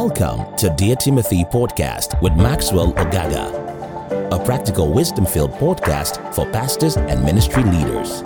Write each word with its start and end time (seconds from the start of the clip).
Welcome 0.00 0.56
to 0.58 0.70
Dear 0.76 0.94
Timothy 0.94 1.42
Podcast 1.42 2.22
with 2.22 2.32
Maxwell 2.34 2.92
Ogaga, 2.92 4.30
a 4.30 4.38
practical 4.44 4.92
wisdom 4.92 5.26
filled 5.26 5.50
podcast 5.54 6.32
for 6.32 6.48
pastors 6.52 6.96
and 6.96 7.24
ministry 7.24 7.64
leaders. 7.64 8.20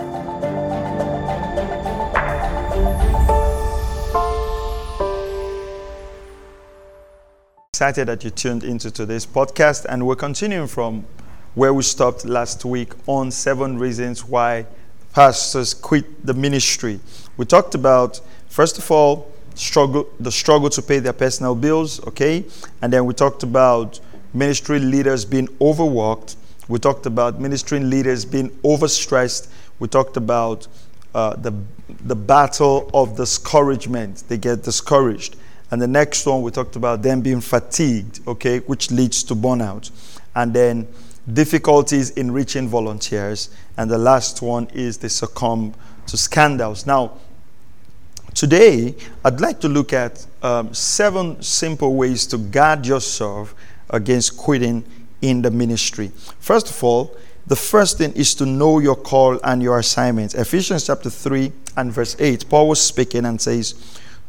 Excited 7.73 8.05
that 8.05 8.23
you 8.23 8.29
tuned 8.29 8.63
into 8.63 8.91
today's 8.91 9.25
podcast, 9.25 9.85
and 9.85 10.05
we're 10.05 10.15
continuing 10.15 10.67
from 10.67 11.03
where 11.55 11.73
we 11.73 11.81
stopped 11.81 12.23
last 12.23 12.63
week 12.65 12.93
on 13.07 13.31
seven 13.31 13.79
reasons 13.79 14.23
why 14.23 14.67
pastors 15.11 15.73
quit 15.73 16.23
the 16.23 16.35
ministry. 16.35 16.99
We 17.35 17.45
talked 17.45 17.73
about, 17.73 18.21
first 18.47 18.77
of 18.77 18.91
all, 18.91 19.32
struggle 19.55 20.07
the 20.19 20.31
struggle 20.31 20.69
to 20.69 20.81
pay 20.81 20.99
their 20.99 21.13
personal 21.13 21.55
bills, 21.55 22.05
okay? 22.07 22.45
And 22.81 22.91
then 22.91 23.05
we 23.05 23.13
talked 23.13 23.43
about 23.43 23.99
ministry 24.33 24.79
leaders 24.79 25.25
being 25.25 25.49
overworked. 25.61 26.35
We 26.67 26.79
talked 26.79 27.05
about 27.05 27.39
ministry 27.39 27.79
leaders 27.79 28.25
being 28.25 28.49
overstressed. 28.63 29.49
We 29.79 29.87
talked 29.87 30.17
about 30.17 30.67
uh, 31.13 31.35
the 31.35 31.53
the 32.05 32.15
battle 32.15 32.89
of 32.93 33.15
discouragement. 33.15 34.23
They 34.27 34.37
get 34.37 34.63
discouraged. 34.63 35.35
And 35.71 35.81
the 35.81 35.87
next 35.87 36.25
one 36.27 36.41
we 36.43 36.51
talked 36.51 36.75
about 36.75 37.01
them 37.01 37.21
being 37.21 37.41
fatigued, 37.41 38.19
okay, 38.27 38.59
which 38.59 38.91
leads 38.91 39.23
to 39.23 39.35
burnout. 39.35 39.89
And 40.35 40.53
then 40.53 40.87
difficulties 41.31 42.11
in 42.11 42.31
reaching 42.31 42.67
volunteers. 42.67 43.49
And 43.77 43.89
the 43.89 43.97
last 43.97 44.41
one 44.41 44.67
is 44.73 44.97
they 44.97 45.07
succumb 45.07 45.73
to 46.07 46.17
scandals. 46.17 46.85
Now, 46.85 47.17
Today, 48.43 48.93
I'd 49.23 49.39
like 49.39 49.61
to 49.61 49.69
look 49.69 49.93
at 49.93 50.27
um, 50.41 50.73
seven 50.73 51.41
simple 51.41 51.95
ways 51.95 52.27
to 52.27 52.37
guard 52.37 52.85
yourself 52.85 53.55
against 53.89 54.35
quitting 54.35 54.83
in 55.21 55.41
the 55.41 55.49
ministry. 55.49 56.11
First 56.39 56.69
of 56.69 56.83
all, 56.83 57.15
the 57.47 57.55
first 57.55 57.99
thing 57.99 58.11
is 58.17 58.35
to 58.35 58.45
know 58.45 58.79
your 58.79 58.97
call 58.97 59.39
and 59.45 59.63
your 59.63 59.79
assignment. 59.79 60.35
Ephesians 60.35 60.87
chapter 60.87 61.09
3 61.09 61.53
and 61.77 61.93
verse 61.93 62.17
8, 62.19 62.49
Paul 62.49 62.67
was 62.67 62.81
speaking 62.81 63.23
and 63.23 63.39
says, 63.39 63.75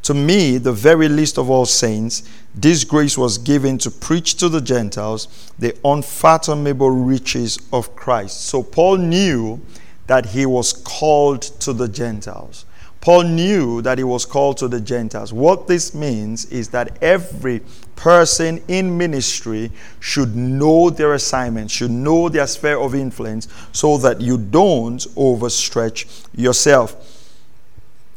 To 0.05 0.15
me, 0.15 0.59
the 0.59 0.73
very 0.73 1.09
least 1.09 1.37
of 1.37 1.51
all 1.51 1.67
saints, 1.67 2.23
this 2.55 2.85
grace 2.85 3.19
was 3.19 3.37
given 3.37 3.79
to 3.79 3.91
preach 3.91 4.37
to 4.37 4.49
the 4.49 4.61
Gentiles 4.61 5.53
the 5.59 5.77
unfathomable 5.85 6.91
riches 6.91 7.59
of 7.73 7.97
Christ. 7.97 8.43
So 8.43 8.63
Paul 8.63 8.99
knew 8.99 9.61
that 10.07 10.27
he 10.27 10.47
was 10.47 10.73
called 10.73 11.43
to 11.43 11.73
the 11.73 11.89
Gentiles. 11.89 12.65
Paul 13.05 13.25
knew 13.25 13.83
that 13.83 13.99
he 13.99 14.05
was 14.05 14.25
called 14.25 14.57
to 14.57 14.67
the 14.67 14.81
Gentiles. 14.81 15.31
What 15.31 15.69
this 15.69 15.93
means 15.93 16.47
is 16.47 16.71
that 16.71 16.97
every 17.03 17.61
person 17.97 18.63
in 18.67 18.97
ministry 18.97 19.71
should 20.01 20.35
know 20.35 20.89
their 20.89 21.13
assignment, 21.13 21.71
should 21.71 21.91
know 21.91 22.31
their 22.31 22.47
sphere 22.47 22.79
of 22.79 22.95
influence, 22.95 23.47
so 23.73 23.99
that 23.99 24.23
you 24.23 24.39
don't 24.39 25.01
overstretch 25.17 26.25
yourself. 26.35 26.97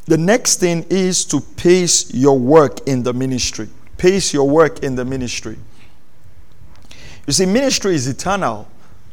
The 0.06 0.16
next 0.16 0.58
thing 0.58 0.86
is 0.88 1.26
to 1.26 1.42
pace 1.42 2.14
your 2.14 2.38
work 2.38 2.80
in 2.88 3.02
the 3.02 3.12
ministry. 3.12 3.68
Pace 3.98 4.32
your 4.32 4.48
work 4.48 4.82
in 4.82 4.94
the 4.94 5.04
ministry. 5.04 5.58
You 7.26 7.34
see, 7.34 7.44
ministry 7.44 7.94
is 7.94 8.08
eternal. 8.08 8.66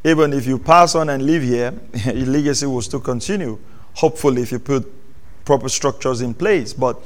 Even 0.06 0.32
if 0.32 0.48
you 0.48 0.58
pass 0.58 0.96
on 0.96 1.10
and 1.10 1.26
live 1.26 1.44
here, 1.44 1.74
your 2.06 2.28
legacy 2.28 2.66
will 2.66 2.82
still 2.82 3.02
continue. 3.02 3.60
Hopefully, 3.96 4.42
if 4.42 4.54
you 4.54 4.60
put 4.60 4.90
proper 5.46 5.70
structures 5.70 6.22
in 6.22 6.34
place. 6.34 6.74
But 6.74 7.00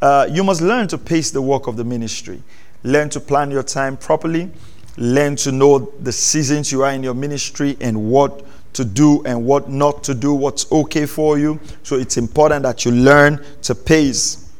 uh, 0.00 0.28
you 0.30 0.44
must 0.44 0.60
learn 0.60 0.86
to 0.88 0.98
pace 0.98 1.30
the 1.30 1.42
work 1.42 1.66
of 1.66 1.76
the 1.76 1.84
ministry, 1.84 2.42
learn 2.84 3.08
to 3.10 3.20
plan 3.20 3.50
your 3.50 3.64
time 3.64 3.96
properly, 3.96 4.50
learn 4.96 5.36
to 5.36 5.52
know 5.52 5.92
the 6.00 6.12
seasons 6.12 6.70
you 6.70 6.82
are 6.82 6.92
in 6.92 7.02
your 7.02 7.14
ministry 7.14 7.76
and 7.80 8.10
what 8.10 8.44
to 8.74 8.84
do 8.84 9.24
and 9.24 9.44
what 9.44 9.68
not 9.68 10.04
to 10.04 10.14
do, 10.14 10.34
what's 10.34 10.70
okay 10.70 11.06
for 11.06 11.38
you. 11.38 11.58
So 11.82 11.96
it's 11.96 12.16
important 12.16 12.62
that 12.62 12.84
you 12.84 12.92
learn 12.92 13.44
to 13.62 13.74
pace 13.74 14.52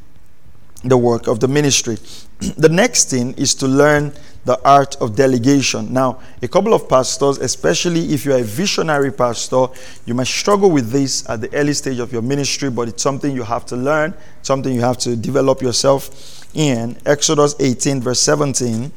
the 0.82 0.96
work 0.96 1.26
of 1.26 1.40
the 1.40 1.48
ministry. 1.48 1.98
the 2.56 2.68
next 2.68 3.10
thing 3.10 3.34
is 3.34 3.54
to 3.56 3.66
learn 3.66 4.12
the 4.44 4.58
art 4.66 4.96
of 4.96 5.14
delegation. 5.14 5.92
Now, 5.92 6.20
a 6.40 6.48
couple 6.48 6.72
of 6.72 6.88
pastors, 6.88 7.38
especially 7.38 8.14
if 8.14 8.24
you're 8.24 8.38
a 8.38 8.42
visionary 8.42 9.12
pastor, 9.12 9.66
you 10.06 10.14
might 10.14 10.26
struggle 10.26 10.70
with 10.70 10.90
this 10.90 11.28
at 11.28 11.40
the 11.42 11.54
early 11.54 11.74
stage 11.74 11.98
of 11.98 12.12
your 12.12 12.22
ministry, 12.22 12.70
but 12.70 12.88
it's 12.88 13.02
something 13.02 13.34
you 13.34 13.42
have 13.42 13.66
to 13.66 13.76
learn, 13.76 14.14
something 14.42 14.72
you 14.72 14.80
have 14.80 14.96
to 14.98 15.16
develop 15.16 15.60
yourself 15.60 16.46
in. 16.54 16.96
Exodus 17.04 17.56
18, 17.60 18.00
verse 18.00 18.20
17, 18.20 18.90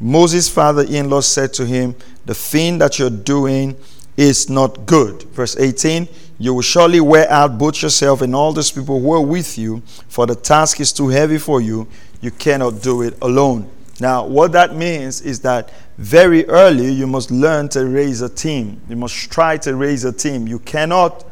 Moses' 0.00 0.48
father 0.48 0.84
in 0.88 1.10
law 1.10 1.20
said 1.20 1.52
to 1.54 1.66
him, 1.66 1.94
The 2.24 2.34
thing 2.34 2.78
that 2.78 2.98
you're 2.98 3.10
doing 3.10 3.76
is 4.16 4.48
not 4.48 4.86
good. 4.86 5.24
Verse 5.24 5.56
18, 5.58 6.08
you 6.38 6.54
will 6.54 6.62
surely 6.62 7.00
wear 7.00 7.30
out 7.30 7.58
both 7.58 7.82
yourself 7.82 8.22
and 8.22 8.34
all 8.34 8.52
those 8.52 8.70
people 8.70 9.00
who 9.00 9.12
are 9.12 9.20
with 9.20 9.56
you, 9.56 9.82
for 10.08 10.26
the 10.26 10.34
task 10.34 10.80
is 10.80 10.92
too 10.92 11.08
heavy 11.08 11.38
for 11.38 11.60
you. 11.60 11.88
You 12.20 12.30
cannot 12.30 12.82
do 12.82 13.02
it 13.02 13.16
alone. 13.22 13.70
Now, 14.00 14.26
what 14.26 14.52
that 14.52 14.74
means 14.74 15.22
is 15.22 15.40
that 15.40 15.72
very 15.96 16.46
early 16.46 16.90
you 16.90 17.06
must 17.06 17.30
learn 17.30 17.68
to 17.70 17.86
raise 17.86 18.20
a 18.20 18.28
team. 18.28 18.80
You 18.88 18.96
must 18.96 19.30
try 19.30 19.56
to 19.58 19.74
raise 19.74 20.04
a 20.04 20.12
team. 20.12 20.46
You 20.46 20.58
cannot 20.58 21.24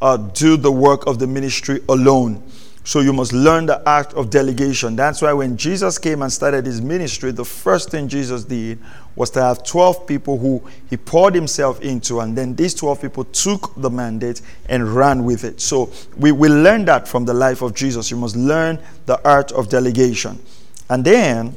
uh, 0.00 0.16
do 0.16 0.56
the 0.56 0.70
work 0.70 1.06
of 1.06 1.18
the 1.18 1.26
ministry 1.26 1.80
alone. 1.88 2.42
So 2.86 3.00
you 3.00 3.12
must 3.12 3.32
learn 3.32 3.66
the 3.66 3.82
act 3.84 4.14
of 4.14 4.30
delegation. 4.30 4.94
That's 4.94 5.20
why 5.20 5.32
when 5.32 5.56
Jesus 5.56 5.98
came 5.98 6.22
and 6.22 6.32
started 6.32 6.66
his 6.66 6.80
ministry, 6.80 7.32
the 7.32 7.44
first 7.44 7.90
thing 7.90 8.06
Jesus 8.06 8.44
did 8.44 8.78
was 9.16 9.28
to 9.30 9.42
have 9.42 9.64
12 9.64 10.06
people 10.06 10.38
who 10.38 10.62
he 10.88 10.96
poured 10.96 11.34
himself 11.34 11.80
into, 11.80 12.20
and 12.20 12.38
then 12.38 12.54
these 12.54 12.74
12 12.74 13.00
people 13.00 13.24
took 13.24 13.72
the 13.78 13.90
mandate 13.90 14.40
and 14.68 14.94
ran 14.94 15.24
with 15.24 15.42
it. 15.42 15.60
So 15.60 15.90
we 16.16 16.30
will 16.30 16.62
learn 16.62 16.84
that 16.84 17.08
from 17.08 17.24
the 17.24 17.34
life 17.34 17.60
of 17.60 17.74
Jesus. 17.74 18.08
You 18.08 18.18
must 18.18 18.36
learn 18.36 18.78
the 19.06 19.20
art 19.28 19.50
of 19.50 19.68
delegation. 19.68 20.40
And 20.88 21.04
then 21.04 21.56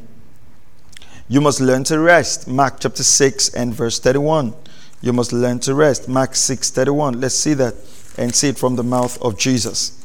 you 1.28 1.42
must 1.42 1.62
learn 1.62 1.84
to 1.86 2.00
rest. 2.00 2.48
Mark 2.48 2.80
chapter 2.80 3.04
6 3.04 3.54
and 3.54 3.72
verse 3.72 4.00
31. 4.00 4.56
You 5.04 5.14
must 5.14 5.32
learn 5.32 5.60
to 5.60 5.76
rest. 5.76 6.10
Mark 6.10 6.36
6 6.36 6.72
31. 6.72 7.22
Let's 7.22 7.36
see 7.36 7.54
that 7.54 7.76
and 8.18 8.34
see 8.34 8.50
it 8.50 8.58
from 8.58 8.76
the 8.78 8.84
mouth 8.84 9.22
of 9.22 9.38
Jesus. 9.38 9.99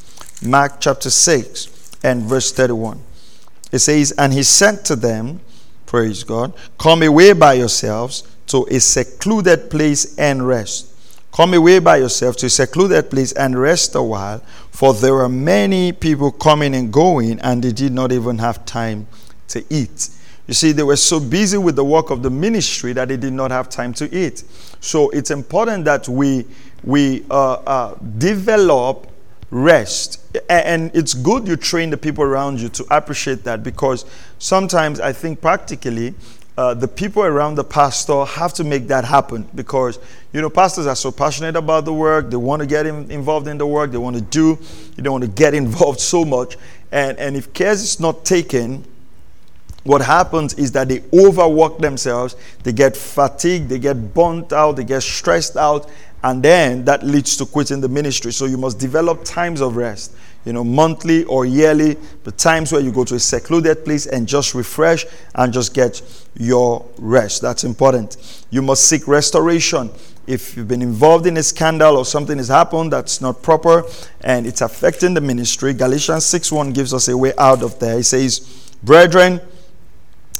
Mark 0.45 0.81
chapter 0.81 1.11
6 1.11 1.99
and 2.03 2.23
verse 2.23 2.53
31. 2.53 3.01
It 3.73 3.79
says, 3.79 4.13
And 4.13 4.33
he 4.33 4.43
said 4.43 4.85
to 4.87 4.97
them, 4.97 5.41
Praise 5.87 6.23
God, 6.23 6.53
come 6.79 7.03
away 7.03 7.33
by 7.33 7.55
yourselves 7.55 8.25
to 8.49 8.67
a 8.71 8.79
secluded 8.79 9.71
place 9.71 10.17
and 10.19 10.47
rest. 10.47 10.91
Come 11.33 11.55
away 11.55 11.79
by 11.79 11.97
yourself 11.97 12.37
to 12.37 12.47
a 12.47 12.51
secluded 12.51 13.11
place 13.11 13.33
and 13.33 13.59
rest 13.59 13.95
a 13.95 14.03
while, 14.03 14.41
for 14.71 14.95
there 14.95 15.15
were 15.15 15.29
many 15.29 15.93
people 15.93 16.31
coming 16.31 16.75
and 16.75 16.93
going, 16.93 17.41
and 17.41 17.63
they 17.63 17.73
did 17.73 17.93
not 17.93 18.13
even 18.13 18.39
have 18.39 18.65
time 18.65 19.07
to 19.49 19.65
eat. 19.71 20.11
You 20.47 20.55
see, 20.55 20.73
they 20.73 20.83
were 20.83 20.97
so 20.97 21.19
busy 21.19 21.57
with 21.57 21.75
the 21.75 21.85
work 21.85 22.11
of 22.11 22.23
the 22.23 22.31
ministry 22.31 22.93
that 22.93 23.09
they 23.09 23.17
did 23.17 23.33
not 23.33 23.51
have 23.51 23.69
time 23.69 23.95
to 23.95 24.15
eat. 24.15 24.45
So 24.81 25.09
it's 25.11 25.31
important 25.31 25.87
that 25.87 26.07
we, 26.07 26.45
we 26.83 27.25
uh, 27.31 27.55
uh, 27.55 27.95
develop 28.19 29.09
rest. 29.51 30.21
And 30.49 30.91
it's 30.95 31.15
good 31.15 31.47
you 31.47 31.57
train 31.57 31.91
the 31.91 31.97
people 31.97 32.25
around 32.25 32.61
you 32.61 32.69
to 32.71 32.87
appreciate 32.91 33.45
that 33.45 33.63
because 33.63 34.05
sometimes 34.39 35.01
I 35.01 35.13
think 35.13 35.41
practically 35.41 36.15
uh, 36.57 36.73
the 36.73 36.87
people 36.87 37.23
around 37.23 37.57
the 37.57 37.65
pastor 37.65 38.25
have 38.25 38.53
to 38.55 38.65
make 38.65 38.87
that 38.87 39.05
happen 39.05 39.49
because 39.57 39.99
you 40.33 40.41
know 40.41 40.49
pastors 40.49 40.87
are 40.87 40.95
so 40.95 41.11
passionate 41.11 41.57
about 41.57 41.85
the 41.85 41.93
work. 41.93 42.31
They 42.31 42.37
want 42.37 42.61
to 42.61 42.67
get 42.67 42.87
in, 42.87 43.11
involved 43.11 43.49
in 43.49 43.59
the 43.59 43.67
work. 43.67 43.91
They 43.91 43.99
want 43.99 44.17
to 44.17 44.23
do. 44.23 44.57
They 44.95 45.03
don't 45.03 45.13
want 45.13 45.25
to 45.25 45.31
get 45.31 45.55
involved 45.65 46.01
so 46.01 46.25
much. 46.25 46.57
And 46.93 47.19
and 47.19 47.37
if 47.37 47.53
care 47.53 47.73
is 47.73 47.99
not 47.99 48.25
taken 48.25 48.85
what 49.85 50.01
happens 50.01 50.55
is 50.55 50.73
that 50.73 50.89
they 50.89 51.03
overwork 51.13 51.79
themselves, 51.79 52.37
they 52.63 52.73
get 52.73 52.97
fatigued, 52.97 53.69
they 53.69 53.79
get 53.79 54.15
burnt 54.15 54.53
out, 54.53 54.77
they 54.77 54.85
get 54.85 55.03
stressed 55.03 55.57
out, 55.59 55.91
and 56.25 56.43
then 56.43 56.87
that 56.87 57.03
leads 57.03 57.37
to 57.37 57.45
quitting 57.45 57.83
the 57.83 57.89
ministry. 57.89 58.33
So 58.33 58.47
you 58.47 58.57
must 58.57 58.79
develop 58.79 59.25
times 59.25 59.61
of 59.61 59.77
rest, 59.77 60.17
you 60.47 60.55
know, 60.55 60.65
monthly 60.65 61.25
or 61.25 61.45
yearly, 61.45 61.99
the 62.25 62.33
times 62.33 62.73
where 62.73 62.81
you 62.81 62.91
go 62.91 63.05
to 63.05 63.17
a 63.17 63.21
secluded 63.21 63.85
place 63.85 64.07
and 64.07 64.27
just 64.27 64.55
refresh 64.55 65.05
and 65.35 65.53
just 65.53 65.75
get 65.75 66.01
your 66.35 66.83
rest. 66.97 67.43
That's 67.43 67.65
important. 67.65 68.17
You 68.49 68.63
must 68.63 68.89
seek 68.89 69.07
restoration. 69.07 69.91
If 70.27 70.57
you've 70.57 70.67
been 70.67 70.81
involved 70.81 71.27
in 71.27 71.37
a 71.37 71.43
scandal 71.43 71.99
or 71.99 72.07
something 72.07 72.39
has 72.39 72.49
happened 72.49 72.95
that's 72.95 73.21
not 73.21 73.43
proper 73.43 73.85
and 74.23 74.47
it's 74.47 74.63
affecting 74.63 75.13
the 75.13 75.21
ministry, 75.21 75.75
Galatians 75.75 76.25
6 76.25 76.51
1 76.51 76.73
gives 76.73 76.95
us 76.95 77.09
a 77.09 77.19
way 77.19 77.35
out 77.37 77.63
of 77.63 77.79
there. 77.79 77.99
It 77.99 78.05
says, 78.05 78.41
Brethren, 78.83 79.43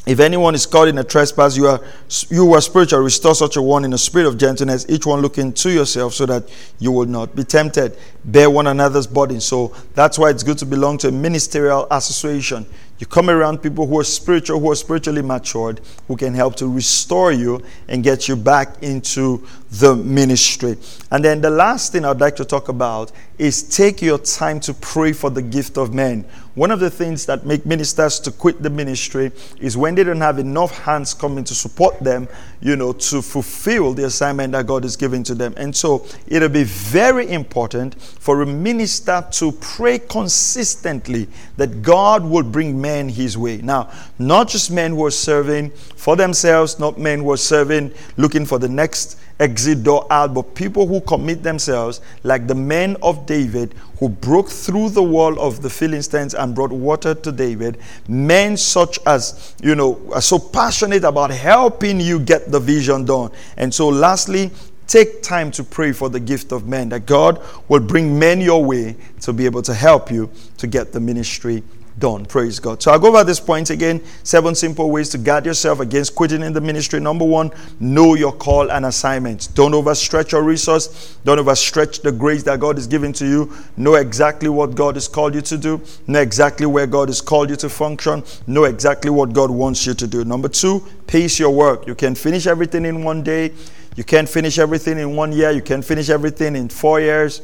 if 0.07 0.21
anyone 0.21 0.55
is 0.55 0.67
caught 0.67 0.89
in 0.89 0.99
a 0.99 1.05
trespass, 1.05 1.57
you 1.57 1.67
are 1.67 1.81
you 2.29 2.53
are 2.53 2.61
spiritual, 2.61 3.01
restore 3.01 3.35
such 3.35 3.57
a 3.57 3.63
one 3.63 3.85
in 3.85 3.93
a 3.95 3.99
spirit 3.99 4.27
of 4.27 4.37
gentleness, 4.37 4.85
each 4.89 5.07
one 5.07 5.21
looking 5.23 5.53
to 5.55 5.71
yourself 5.71 6.13
so 6.13 6.27
that 6.27 6.45
you 6.79 6.93
will 6.93 7.07
not 7.07 7.35
be 7.35 7.43
tempted. 7.43 7.97
Bear 8.25 8.51
one 8.51 8.67
another's 8.67 9.07
burden. 9.07 9.41
So 9.41 9.75
that's 9.95 10.19
why 10.19 10.31
it's 10.31 10.43
good 10.43 10.59
to 10.59 10.67
belong 10.67 10.99
to 10.99 11.09
a 11.09 11.13
ministerial 11.13 11.87
association. 11.91 12.67
You 12.99 13.07
come 13.07 13.29
around 13.29 13.59
people 13.59 13.87
who 13.87 13.99
are 13.99 14.05
spiritual, 14.05 14.61
who 14.61 14.71
are 14.71 14.77
spiritually 14.77 15.21
matured, 15.21 15.81
who 16.07 16.17
can 16.17 16.33
help 16.33 16.55
to 16.57 16.73
restore 16.73 17.33
you 17.33 17.61
and 17.89 18.05
get 18.05 18.29
you 18.29 18.37
back 18.37 18.83
into 18.83 19.45
the 19.73 19.97
ministry. 19.97 20.77
And 21.11 21.25
then 21.25 21.41
the 21.41 21.51
last 21.51 21.93
thing 21.93 22.05
I'd 22.05 22.21
like 22.21 22.37
to 22.37 22.45
talk 22.45 22.69
about 22.69 23.11
is 23.37 23.65
take 23.65 24.01
your 24.01 24.19
time 24.19 24.61
to 24.61 24.75
pray 24.75 25.13
for 25.13 25.29
the 25.29 25.43
gift 25.43 25.77
of 25.77 25.93
men. 25.93 26.25
One 26.55 26.71
of 26.71 26.79
the 26.79 26.91
things 26.91 27.27
that 27.27 27.45
make 27.45 27.67
ministers 27.67 28.21
to 28.21 28.31
quit 28.31 28.63
the 28.63 28.71
ministry 28.71 29.33
is 29.59 29.77
when 29.77 29.97
they 29.97 30.05
don't 30.05 30.21
have 30.21 30.39
enough 30.39 30.79
hands 30.79 31.13
coming 31.13 31.43
to 31.45 31.55
support 31.55 31.99
them, 31.99 32.29
you 32.61 32.77
know, 32.77 32.93
to 32.93 33.23
fulfill 33.23 33.93
the 33.93 34.05
assignment 34.05 34.53
that 34.53 34.69
God 34.69 34.85
is 34.85 34.95
giving 34.95 35.25
to 35.25 35.35
them. 35.35 35.53
And 35.57 35.75
so 35.75 36.07
it'll 36.29 36.49
be 36.49 36.63
very 36.63 37.29
important 37.29 38.01
for 38.01 38.43
a 38.43 38.47
minister 38.47 39.27
to 39.33 39.51
pray 39.61 39.99
consistently 39.99 41.27
that 41.57 41.83
God 41.83 42.25
will 42.25 42.45
bring 42.45 42.81
men 42.81 43.09
his 43.09 43.37
way. 43.37 43.57
Now, 43.57 43.91
not 44.21 44.49
just 44.49 44.71
men 44.71 44.93
who 44.93 45.05
are 45.07 45.11
serving 45.11 45.71
for 45.71 46.15
themselves, 46.15 46.79
not 46.79 46.99
men 46.99 47.21
who 47.21 47.33
are 47.33 47.37
serving 47.37 47.93
looking 48.17 48.47
for 48.47 48.61
the 48.61 48.69
next 48.69 49.19
exit 49.41 49.83
door 49.83 50.07
out, 50.11 50.33
but 50.35 50.55
people 50.55 50.87
who 50.87 51.01
commit 51.01 51.43
themselves, 51.43 52.01
like 52.23 52.47
the 52.47 52.55
men 52.55 52.97
of 53.03 53.27
David 53.27 53.75
who 53.99 54.09
broke 54.09 54.49
through 54.49 54.91
the 54.91 55.03
wall 55.03 55.39
of 55.41 55.63
the 55.63 55.71
Philistines 55.71 56.35
and 56.35 56.55
brought 56.55 56.73
water 56.73 57.15
to 57.15 57.33
David. 57.33 57.79
Men 58.09 58.57
such 58.57 58.99
as, 59.07 59.55
you 59.63 59.75
know, 59.75 60.01
are 60.13 60.21
so 60.21 60.39
passionate 60.39 61.05
about 61.05 61.31
helping 61.31 62.01
you 62.01 62.19
get 62.19 62.51
the 62.51 62.61
vision 62.61 63.05
done. 63.05 63.31
And 63.57 63.73
so, 63.73 63.89
lastly, 63.89 64.51
take 64.87 65.23
time 65.23 65.51
to 65.53 65.65
pray 65.65 65.93
for 65.93 66.09
the 66.09 66.21
gift 66.21 66.53
of 66.53 66.69
men, 66.69 66.91
that 66.91 67.07
God 67.07 67.43
will 67.69 67.81
bring 67.81 68.19
men 68.19 68.41
your 68.41 68.65
way 68.65 68.97
to 69.23 69.33
be 69.33 69.47
able 69.47 69.63
to 69.63 69.75
help 69.75 70.11
you 70.11 70.31
to 70.59 70.67
get 70.67 70.93
the 70.93 71.01
ministry 71.01 71.63
done. 71.99 72.27
Praise 72.27 72.59
God. 72.59 72.83
So 72.83 72.91
I'll 72.91 72.99
go 72.99 73.09
over 73.09 73.25
this 73.25 73.41
point 73.41 73.71
again. 73.71 74.03
Seven 74.23 74.55
simple 74.55 74.91
ways 74.91 75.09
to 75.11 75.19
guard 75.19 75.47
yourself 75.47 75.81
against 75.81 76.15
quitting 76.15 76.43
in 76.43 76.53
the 76.53 76.61
ministry. 76.61 77.01
Number 77.01 77.25
one, 77.25 77.51
know 77.81 78.15
your 78.15 78.33
call 78.33 78.71
and 78.71 78.87
assignment. 78.87 79.49
Don't 79.55 79.73
overstretch 79.73 80.33
your 80.33 80.43
resource. 80.43 81.17
Don't 81.25 81.39
overstretch 81.39 82.03
the 82.03 82.13
grace 82.13 82.43
that 82.45 82.61
God 82.61 82.79
is 82.79 82.87
giving 82.87 83.13
to 83.15 83.27
you. 83.27 83.53
Know 83.77 83.95
exactly 83.95 84.49
what 84.49 84.75
God 84.75 84.97
has 84.97 85.09
called 85.09 85.35
you 85.35 85.41
to 85.43 85.59
do. 85.59 85.81
Know 86.07 86.21
exactly 86.21 86.67
where 86.67 86.87
God 86.87 87.09
has 87.09 87.21
called 87.21 87.51
you 87.51 87.57
to 87.57 87.69
function. 87.69 88.23
Know 88.47 88.65
exactly 88.65 89.11
what 89.11 89.33
God 89.33 89.51
wants 89.51 89.87
you 89.87 89.95
to 89.95 90.07
do. 90.07 90.25
Number 90.25 90.49
two, 90.49 90.83
pace 91.07 91.39
your 91.39 91.51
work. 91.51 91.87
You 91.87 91.95
can 91.95 92.15
finish 92.15 92.47
everything 92.47 92.85
in 92.85 93.05
one 93.05 93.23
day. 93.23 93.53
You 93.97 94.03
can't 94.03 94.29
finish 94.29 94.59
everything 94.59 94.99
in 94.99 95.15
one 95.15 95.33
year. 95.33 95.53
You 95.53 95.63
can't 95.63 95.85
finish 95.85 96.11
everything 96.11 96.57
in 96.57 96.69
four 96.69 97.01
years. 97.01 97.43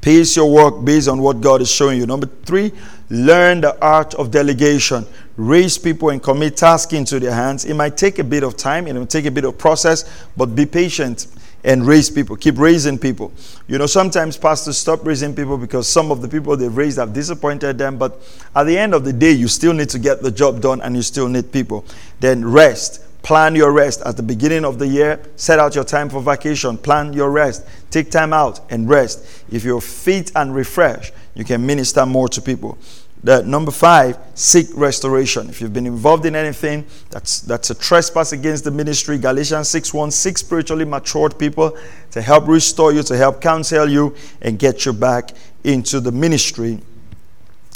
Pace 0.00 0.34
your 0.34 0.50
work 0.50 0.84
based 0.84 1.08
on 1.08 1.20
what 1.20 1.40
God 1.40 1.60
is 1.60 1.70
showing 1.70 1.98
you. 1.98 2.06
Number 2.06 2.26
three, 2.44 2.72
learn 3.10 3.60
the 3.60 3.78
art 3.84 4.14
of 4.14 4.30
delegation. 4.30 5.04
Raise 5.36 5.76
people 5.76 6.10
and 6.10 6.22
commit 6.22 6.56
tasks 6.56 6.92
into 6.92 7.20
their 7.20 7.34
hands. 7.34 7.64
It 7.64 7.74
might 7.74 7.96
take 7.96 8.18
a 8.18 8.24
bit 8.24 8.42
of 8.42 8.56
time, 8.56 8.86
it 8.86 8.94
might 8.94 9.10
take 9.10 9.26
a 9.26 9.30
bit 9.30 9.44
of 9.44 9.58
process, 9.58 10.26
but 10.36 10.54
be 10.54 10.64
patient 10.64 11.26
and 11.64 11.86
raise 11.86 12.08
people. 12.08 12.36
Keep 12.36 12.58
raising 12.58 12.98
people. 12.98 13.30
You 13.68 13.76
know, 13.76 13.86
sometimes 13.86 14.38
pastors 14.38 14.78
stop 14.78 15.04
raising 15.04 15.34
people 15.34 15.58
because 15.58 15.86
some 15.86 16.10
of 16.10 16.22
the 16.22 16.28
people 16.28 16.56
they've 16.56 16.74
raised 16.74 16.98
have 16.98 17.12
disappointed 17.12 17.76
them, 17.76 17.98
but 17.98 18.22
at 18.56 18.64
the 18.64 18.78
end 18.78 18.94
of 18.94 19.04
the 19.04 19.12
day, 19.12 19.32
you 19.32 19.48
still 19.48 19.74
need 19.74 19.90
to 19.90 19.98
get 19.98 20.22
the 20.22 20.30
job 20.30 20.62
done 20.62 20.80
and 20.80 20.96
you 20.96 21.02
still 21.02 21.28
need 21.28 21.52
people. 21.52 21.84
Then 22.20 22.44
rest 22.50 23.04
Plan 23.22 23.54
your 23.54 23.72
rest 23.72 24.00
at 24.06 24.16
the 24.16 24.22
beginning 24.22 24.64
of 24.64 24.78
the 24.78 24.86
year. 24.86 25.20
Set 25.36 25.58
out 25.58 25.74
your 25.74 25.84
time 25.84 26.08
for 26.08 26.22
vacation. 26.22 26.78
Plan 26.78 27.12
your 27.12 27.30
rest. 27.30 27.66
Take 27.90 28.10
time 28.10 28.32
out 28.32 28.60
and 28.70 28.88
rest. 28.88 29.44
If 29.50 29.64
you're 29.64 29.80
fit 29.80 30.32
and 30.34 30.54
refreshed, 30.54 31.12
you 31.34 31.44
can 31.44 31.64
minister 31.64 32.06
more 32.06 32.28
to 32.30 32.40
people. 32.40 32.78
The 33.22 33.42
number 33.42 33.70
five, 33.70 34.16
seek 34.34 34.68
restoration. 34.74 35.50
If 35.50 35.60
you've 35.60 35.74
been 35.74 35.86
involved 35.86 36.24
in 36.24 36.34
anything 36.34 36.86
that's 37.10 37.40
that's 37.40 37.68
a 37.68 37.74
trespass 37.74 38.32
against 38.32 38.64
the 38.64 38.70
ministry, 38.70 39.18
Galatians 39.18 39.68
6 39.68 39.92
1, 39.92 40.10
six 40.10 40.40
spiritually 40.40 40.86
matured 40.86 41.38
people 41.38 41.76
to 42.12 42.22
help 42.22 42.48
restore 42.48 42.92
you, 42.92 43.02
to 43.02 43.16
help 43.18 43.42
counsel 43.42 43.90
you, 43.90 44.16
and 44.40 44.58
get 44.58 44.86
you 44.86 44.94
back 44.94 45.32
into 45.64 46.00
the 46.00 46.10
ministry 46.10 46.80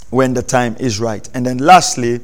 when 0.09 0.33
the 0.33 0.43
time 0.43 0.77
is 0.81 0.99
right. 0.99 1.29
And 1.35 1.45
then 1.45 1.59
lastly, 1.59 2.21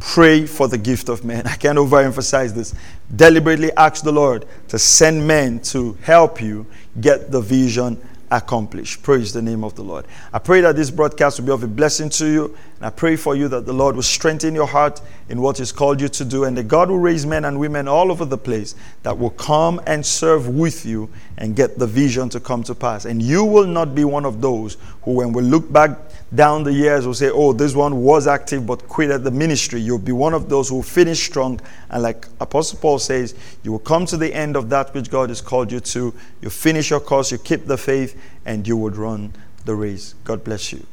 Pray 0.00 0.46
for 0.46 0.66
the 0.66 0.78
gift 0.78 1.08
of 1.08 1.24
men. 1.24 1.46
I 1.46 1.56
can't 1.56 1.78
overemphasize 1.78 2.54
this. 2.54 2.74
Deliberately 3.14 3.70
ask 3.76 4.02
the 4.02 4.12
Lord 4.12 4.46
to 4.68 4.78
send 4.78 5.26
men 5.26 5.60
to 5.60 5.96
help 6.02 6.40
you 6.40 6.66
get 7.00 7.30
the 7.30 7.40
vision 7.40 8.00
accomplished. 8.30 9.02
Praise 9.02 9.32
the 9.32 9.42
name 9.42 9.64
of 9.64 9.74
the 9.74 9.82
Lord. 9.82 10.06
I 10.32 10.38
pray 10.38 10.60
that 10.60 10.76
this 10.76 10.90
broadcast 10.90 11.38
will 11.38 11.46
be 11.46 11.52
of 11.52 11.62
a 11.64 11.66
blessing 11.66 12.08
to 12.10 12.26
you. 12.26 12.56
And 12.76 12.86
I 12.86 12.90
pray 12.90 13.16
for 13.16 13.34
you 13.34 13.48
that 13.48 13.66
the 13.66 13.72
Lord 13.72 13.96
will 13.96 14.02
strengthen 14.02 14.54
your 14.54 14.66
heart 14.66 15.00
in 15.28 15.42
what 15.42 15.58
He's 15.58 15.72
called 15.72 16.00
you 16.00 16.08
to 16.08 16.24
do. 16.24 16.44
And 16.44 16.56
that 16.56 16.68
God 16.68 16.90
will 16.90 16.98
raise 16.98 17.26
men 17.26 17.44
and 17.44 17.58
women 17.58 17.88
all 17.88 18.10
over 18.10 18.24
the 18.24 18.38
place 18.38 18.74
that 19.02 19.18
will 19.18 19.30
come 19.30 19.80
and 19.86 20.06
serve 20.06 20.48
with 20.48 20.86
you 20.86 21.10
and 21.36 21.56
get 21.56 21.78
the 21.78 21.86
vision 21.86 22.28
to 22.30 22.40
come 22.40 22.62
to 22.64 22.74
pass. 22.74 23.04
And 23.04 23.20
you 23.20 23.44
will 23.44 23.66
not 23.66 23.94
be 23.94 24.04
one 24.04 24.24
of 24.24 24.40
those 24.40 24.76
who, 25.02 25.14
when 25.14 25.32
we 25.32 25.42
look 25.42 25.72
back 25.72 25.96
down 26.34 26.62
the 26.62 26.72
years 26.72 27.06
will 27.06 27.14
say, 27.14 27.30
oh, 27.30 27.52
this 27.52 27.74
one 27.74 28.02
was 28.02 28.26
active 28.26 28.66
but 28.66 28.86
quit 28.88 29.10
at 29.10 29.24
the 29.24 29.30
ministry. 29.30 29.80
You'll 29.80 29.98
be 29.98 30.12
one 30.12 30.34
of 30.34 30.48
those 30.48 30.68
who 30.68 30.82
finish 30.82 31.24
strong. 31.24 31.60
And 31.90 32.02
like 32.02 32.26
Apostle 32.40 32.78
Paul 32.78 32.98
says, 32.98 33.34
you 33.62 33.72
will 33.72 33.80
come 33.80 34.06
to 34.06 34.16
the 34.16 34.32
end 34.32 34.56
of 34.56 34.70
that 34.70 34.94
which 34.94 35.10
God 35.10 35.28
has 35.30 35.40
called 35.40 35.72
you 35.72 35.80
to. 35.80 36.14
You 36.40 36.50
finish 36.50 36.90
your 36.90 37.00
course, 37.00 37.32
you 37.32 37.38
keep 37.38 37.66
the 37.66 37.76
faith, 37.76 38.20
and 38.46 38.64
you 38.66 38.76
would 38.76 38.96
run 38.96 39.32
the 39.64 39.74
race. 39.74 40.14
God 40.24 40.44
bless 40.44 40.72
you. 40.72 40.86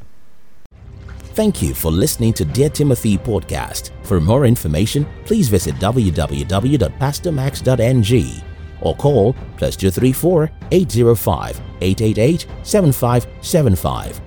Thank 1.34 1.62
you 1.62 1.76
for 1.76 1.92
listening 1.92 2.34
to 2.34 2.44
Dear 2.46 2.70
Timothy 2.70 3.20
podcast. 3.20 3.92
For 4.02 4.20
more 4.20 4.48
information, 4.48 5.06
please 5.26 5.50
visit 5.50 5.76
www.pastormax.ng 5.76 8.47
or 8.82 8.96
call 8.96 9.34
plus 9.58 9.76
234 9.76 10.52
805 10.72 11.62
888 11.82 12.46
7575 12.64 14.22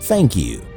Thank 0.00 0.34
you. 0.34 0.69